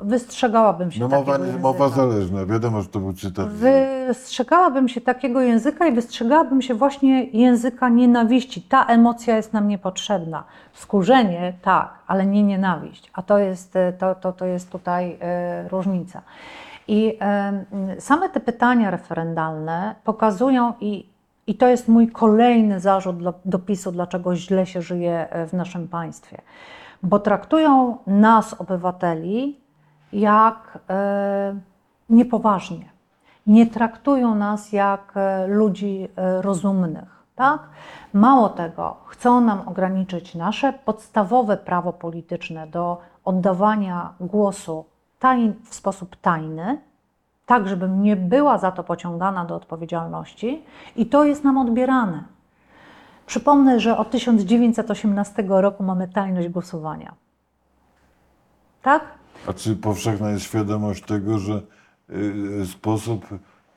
[0.02, 1.62] wystrzegałabym się No takiego mowa, języka.
[1.62, 3.48] mowa zależna, wiadomo, że to był cytat.
[3.48, 8.62] Wystrzegałabym się takiego języka i wystrzegałabym się właśnie języka nienawiści.
[8.62, 10.44] Ta emocja jest nam niepotrzebna.
[10.74, 13.10] Skurzenie, tak, ale nie nienawiść.
[13.14, 16.22] A to jest, e, to, to, to jest tutaj e, różnica.
[16.92, 17.18] I
[17.98, 21.11] same te pytania referendalne pokazują, i,
[21.46, 25.53] i to jest mój kolejny zarzut dla, do PiSu, dlaczego źle się żyje e, w
[25.53, 26.42] naszym państwie.
[27.03, 29.61] Bo traktują nas, obywateli,
[30.12, 31.55] jak e,
[32.09, 32.90] niepoważnie
[33.46, 36.09] nie traktują nas jak e, ludzi
[36.40, 37.24] rozumnych.
[37.37, 37.61] Tak?
[38.12, 44.85] Mało tego, chcą nam ograniczyć nasze podstawowe prawo polityczne do oddawania głosu
[45.64, 46.80] w sposób tajny,
[47.46, 50.62] tak żebym nie była za to pociągana do odpowiedzialności,
[50.96, 52.24] i to jest nam odbierane.
[53.26, 57.14] Przypomnę, że od 1918 roku mamy tajność głosowania.
[58.83, 59.02] Tak?
[59.48, 61.62] A czy powszechna jest świadomość tego, że
[62.11, 63.26] y, sposób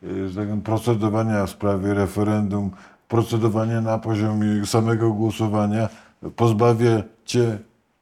[0.04, 2.72] y, procedowania w sprawie referendum,
[3.08, 5.90] procedowania na poziomie samego głosowania
[6.36, 7.58] pozbawia Cię,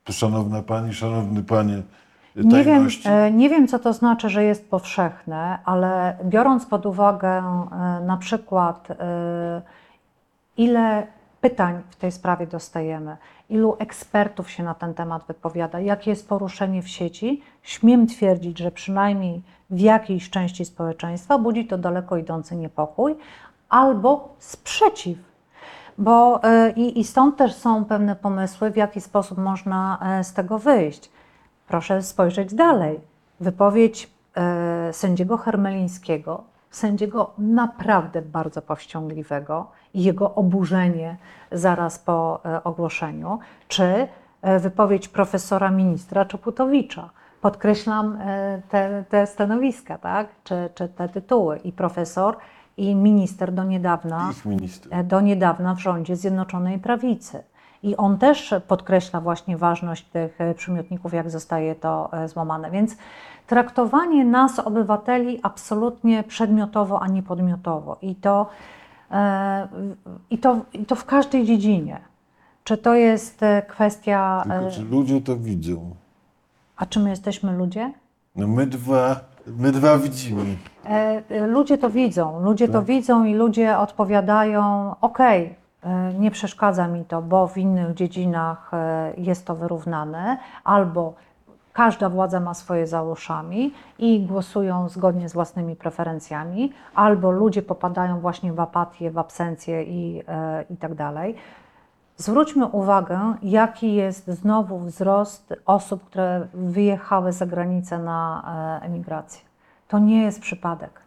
[0.10, 1.84] szanowna Pani, szanowny Panie,
[2.36, 7.30] Nie wiem, e, nie wiem, co to znaczy, że jest powszechne, ale biorąc pod uwagę
[7.30, 7.44] e,
[8.06, 9.62] na przykład, e,
[10.58, 11.08] ile
[11.42, 13.18] pytań w tej sprawie dostajemy,
[13.50, 18.72] ilu ekspertów się na ten temat wypowiada, jakie jest poruszenie w sieci, śmiem twierdzić, że
[18.72, 23.16] przynajmniej w jakiejś części społeczeństwa budzi to daleko idący niepokój
[23.70, 25.18] albo sprzeciw.
[25.98, 26.42] Bo
[26.76, 31.11] i, i stąd też są pewne pomysły, w jaki sposób można z tego wyjść.
[31.72, 33.00] Proszę spojrzeć dalej.
[33.40, 41.18] Wypowiedź e, sędziego Hermelińskiego sędziego naprawdę bardzo powściągliwego i jego oburzenie
[41.52, 44.08] zaraz po e, ogłoszeniu, czy
[44.42, 47.10] e, wypowiedź profesora ministra Czoputowicza.
[47.42, 50.28] Podkreślam e, te, te stanowiska, tak?
[50.44, 51.58] czy, czy te tytuły.
[51.58, 52.38] I profesor,
[52.78, 54.94] i minister do niedawna Ich minister.
[54.94, 57.44] e, do niedawna w rządzie Zjednoczonej Prawicy.
[57.84, 62.72] I on też podkreśla właśnie ważność tych e, przymiotników, jak zostaje to e, złamane.
[62.72, 62.98] Więc
[63.48, 67.98] traktowanie nas, obywateli, absolutnie przedmiotowo, a nie podmiotowo.
[68.02, 68.50] I to,
[69.12, 69.68] e,
[70.30, 72.00] i to, i to w każdej dziedzinie.
[72.64, 74.44] Czy to jest kwestia.
[74.50, 75.96] Tylko czy ludzie to widzą?
[76.76, 77.94] A czy my jesteśmy ludzie?
[78.36, 80.44] No my dwa, my dwa widzimy.
[81.48, 82.86] Ludzie to widzą, ludzie to Tak.
[82.86, 85.61] widzą i ludzie odpowiadają: okej, e,
[86.20, 91.14] nie przeszkadza mi to, bo w innych dziedzinach e, jest to wyrównane, albo
[91.74, 98.20] każda władza ma swoje za uszami i głosują zgodnie z własnymi preferencjami, albo ludzie popadają
[98.20, 101.36] właśnie w apatię, w absencję i, e, i tak dalej.
[102.18, 108.44] Zwróćmy uwagę, jaki jest znowu wzrost osób, które wyjechały za granicę na
[108.82, 109.42] e, emigrację.
[109.88, 111.02] To nie jest przypadek.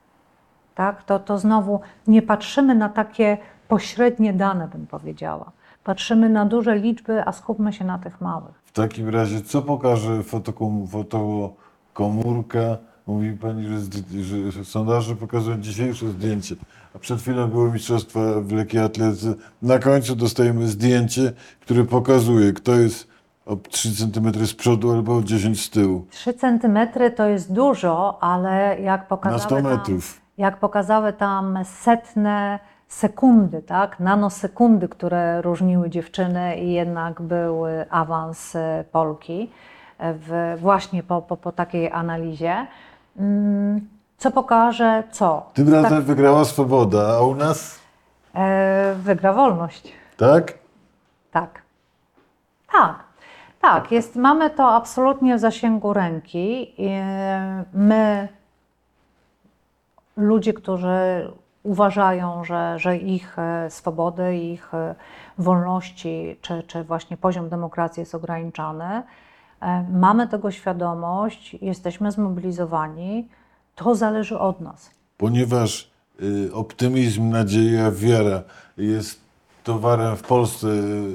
[0.75, 1.03] Tak?
[1.03, 3.39] To, to znowu nie patrzymy na takie
[3.69, 5.53] pośrednie dane, bym powiedziała.
[5.85, 8.55] Patrzymy na duże liczby, a skupmy się na tych małych.
[8.65, 10.87] W takim razie, co pokaże fotokom,
[11.95, 12.61] fotokomórka?
[13.07, 16.55] Mówi Pani, że, zd- że sondaże pokazują dzisiejsze zdjęcie,
[16.95, 19.35] a przed chwilą było Mistrzostwa w lekkiej atletyce.
[19.63, 23.09] Na końcu dostajemy zdjęcie, które pokazuje, kto jest
[23.47, 26.07] o 3 cm z przodu albo o 10 z tyłu.
[26.11, 30.21] 3 centymetry to jest dużo, ale jak Na pokazały, 100 tam, metrów.
[30.39, 32.59] jak pokazały tam setne
[32.89, 34.01] sekundy, tak?
[34.01, 39.51] nanosekundy, które różniły dziewczyny i jednak był y, awans y, Polki
[39.99, 42.67] e, w, właśnie po, po, po takiej analizie.
[43.19, 45.51] Mm, Co pokaże co?
[45.55, 47.79] Tym razem wygrała swoboda, a u nas
[48.35, 49.93] E, wygra wolność.
[50.17, 50.53] tak?
[51.33, 51.63] Tak.
[52.73, 53.05] Tak.
[53.61, 56.75] Tak, jest, mamy to absolutnie w zasięgu ręki.
[56.83, 56.91] I
[57.73, 58.29] My,
[60.17, 61.31] ludzie, którzy
[61.65, 64.95] uważają, że, że ich e, swobody, ich e,
[65.39, 69.03] wolności, czy, czy właśnie poziom demokracji jest ograniczany,
[69.61, 73.29] e, mamy tego świadomość, jesteśmy zmobilizowani.
[73.75, 74.91] To zależy od nas.
[75.17, 75.91] Ponieważ
[76.23, 78.43] y, optymizm, nadzieja, wiara
[78.77, 79.21] jest
[79.65, 80.69] towarem w Polsce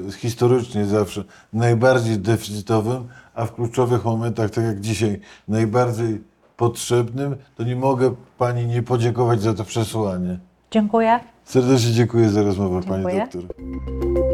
[0.08, 6.29] y, historycznie zawsze najbardziej deficytowym, a w kluczowych momentach, tak jak dzisiaj, najbardziej
[6.60, 10.38] potrzebnym, to nie mogę Pani nie podziękować za to przesłanie.
[10.70, 11.20] Dziękuję.
[11.44, 13.20] Serdecznie dziękuję za rozmowę, Pani Dziękuję.
[13.32, 14.29] doktor.